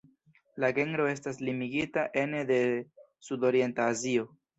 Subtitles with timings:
[0.63, 2.57] La genro estas limigita ene de
[3.29, 4.27] Sudorienta Azio.